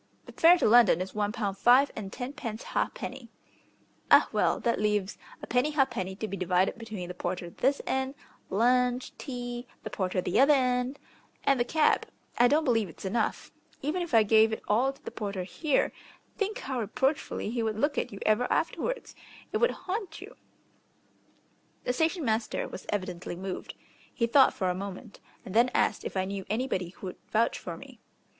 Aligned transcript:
"The 0.25 0.31
fare 0.31 0.57
to 0.57 0.67
London 0.67 0.99
is 0.99 1.13
one 1.13 1.31
pound 1.31 1.59
five 1.59 1.91
and 1.95 2.11
tenpence 2.11 2.63
ha'penny." 2.63 3.29
"Ah; 4.09 4.27
well, 4.31 4.59
that 4.61 4.81
leaves 4.81 5.19
a 5.43 5.45
penny 5.45 5.69
ha'penny 5.73 6.15
to 6.15 6.27
be 6.27 6.35
divided 6.35 6.79
between 6.79 7.07
the 7.07 7.13
porter 7.13 7.51
this 7.51 7.83
end, 7.85 8.15
lunch, 8.49 9.15
tea, 9.19 9.67
the 9.83 9.91
porter 9.91 10.19
the 10.19 10.39
other 10.39 10.55
end, 10.55 10.97
and 11.43 11.59
the 11.59 11.63
cab. 11.63 12.07
I 12.39 12.47
don't 12.47 12.63
believe 12.63 12.89
it's 12.89 13.05
enough. 13.05 13.51
Even 13.83 14.01
if 14.01 14.15
I 14.15 14.23
gave 14.23 14.51
it 14.51 14.63
all 14.67 14.91
to 14.91 15.05
the 15.05 15.11
porter 15.11 15.43
here, 15.43 15.91
think 16.35 16.57
how 16.57 16.79
reproachfully 16.79 17.51
he 17.51 17.61
would 17.61 17.77
look 17.77 17.95
at 17.99 18.11
you 18.11 18.19
ever 18.25 18.51
afterwards. 18.51 19.13
It 19.53 19.57
would 19.57 19.69
haunt 19.85 20.19
you." 20.19 20.35
The 21.83 21.93
station 21.93 22.25
master 22.25 22.67
was 22.67 22.87
evidently 22.89 23.35
moved. 23.35 23.75
He 24.11 24.25
thought 24.25 24.55
for 24.55 24.71
a 24.71 24.73
moment, 24.73 25.19
and 25.45 25.53
then 25.53 25.69
asked 25.75 26.03
if 26.03 26.17
I 26.17 26.25
knew 26.25 26.43
anybody 26.49 26.89
who 26.89 27.05
would 27.05 27.17
vouch 27.29 27.59
for 27.59 27.77
me. 27.77 27.99